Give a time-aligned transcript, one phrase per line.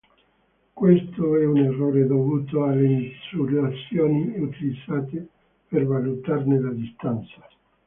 [0.73, 5.27] Questo è un errore dovuto alle misurazioni utilizzate
[5.67, 7.47] per valutarne la distanza".